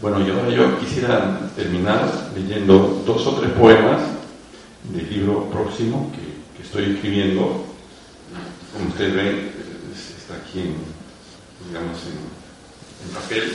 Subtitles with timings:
[0.00, 4.02] Bueno, y ahora yo quisiera terminar leyendo dos o tres poemas
[4.92, 7.64] del libro próximo que, estoy escribiendo.
[8.72, 9.52] Como ustedes ven,
[10.18, 10.74] está aquí en,
[11.68, 13.52] digamos, en, papel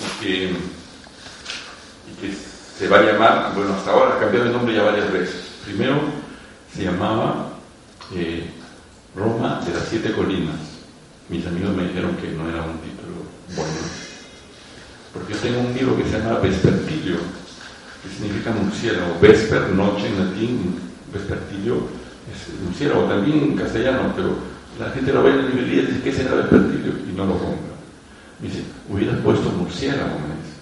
[0.00, 2.34] y que, y que
[2.76, 5.42] se va a llamar, bueno, hasta ahora ha cambiado el nombre ya varias veces.
[5.64, 6.00] Primero
[6.74, 7.52] se llamaba
[8.14, 8.50] eh,
[9.14, 10.56] Roma de las Siete Colinas.
[11.28, 13.22] Mis amigos me dijeron que no era un título
[13.54, 13.93] bueno
[15.14, 17.16] porque yo tengo un libro que se llama Vespertilio,
[18.02, 20.74] que significa murciélago, vesper, noche en latín,
[21.12, 21.86] vespertilio
[22.26, 24.34] es murciélago, también en castellano, pero
[24.78, 26.92] la gente lo ve en la y dice, ¿qué será vespertilio?
[27.08, 27.78] Y no lo compra.
[28.40, 30.58] Me dice, hubieras puesto murciélago, me dice.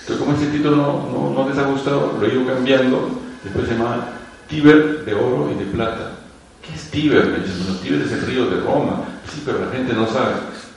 [0.00, 3.66] Entonces, como ese título no, no, no les ha gustado, lo he ido cambiando, después
[3.66, 4.08] se llama
[4.46, 6.12] Tíber de oro y de plata.
[6.60, 7.26] ¿Qué es Tíber?
[7.26, 9.04] Me dicen, bueno, Tíber es el río de Roma.
[9.32, 10.34] Sí, pero la gente no sabe.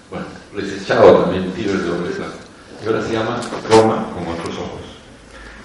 [0.10, 0.26] Bueno,
[0.56, 2.39] les he echado también Tíber de oro y de plata
[2.82, 4.82] y ahora se llama Roma con otros ojos.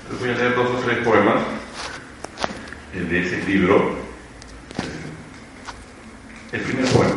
[0.03, 1.43] Entonces voy a leer dos o tres poemas
[2.93, 3.97] de ese libro.
[6.53, 7.15] El primer poema.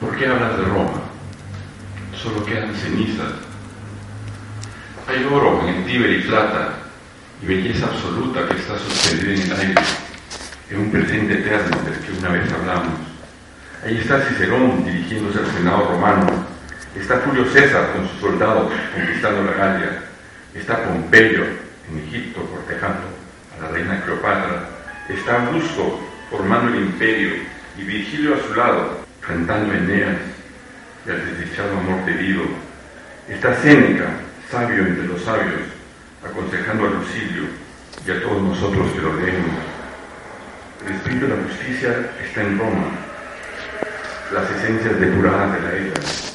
[0.00, 1.02] ¿Por qué hablas de Roma?
[2.22, 3.32] Solo quedan cenizas.
[5.06, 6.74] Hay oro en el Tíber y plata
[7.42, 9.82] y belleza absoluta que está suspendida en el aire,
[10.70, 12.94] en un presente eterno del que una vez hablamos.
[13.84, 16.53] Ahí está Cicerón dirigiéndose al Senado romano
[16.98, 19.98] Está Julio César con sus soldados conquistando la Galia.
[20.54, 21.42] Está Pompeyo
[21.90, 23.08] en Egipto cortejando
[23.58, 24.68] a la reina Cleopatra.
[25.08, 25.98] Está Augusto
[26.30, 27.34] formando el imperio
[27.76, 30.18] y Virgilio a su lado cantando Eneas
[31.04, 32.44] y al desdichado amor debido.
[33.28, 34.10] Está Séneca,
[34.48, 35.62] sabio entre los sabios,
[36.24, 37.48] aconsejando a Lucilio
[38.06, 39.50] y a todos nosotros que lo leemos.
[40.86, 42.90] El espíritu de la justicia está en Roma,
[44.32, 46.33] las esencias depuradas de la era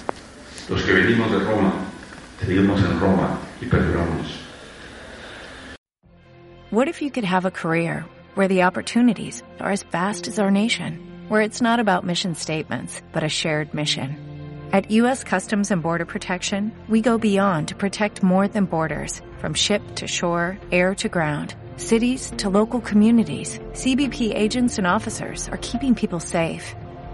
[0.69, 1.73] Los que venimos de Roma,
[2.47, 4.27] en Roma y perduramos.
[6.69, 10.51] What if you could have a career where the opportunities are as vast as our
[10.51, 14.15] nation, where it's not about mission statements, but a shared mission?
[14.71, 15.23] At U.S.
[15.23, 20.05] Customs and Border Protection, we go beyond to protect more than borders, from ship to
[20.05, 23.57] shore, air to ground, cities to local communities.
[23.71, 26.75] CBP agents and officers are keeping people safe.